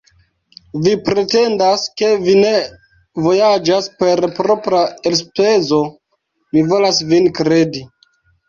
[0.85, 2.53] Vi pretendas, ke vi ne
[3.27, 4.81] vojaĝas per propra
[5.11, 5.83] elspezo;
[6.57, 7.89] mi volas vin kredi.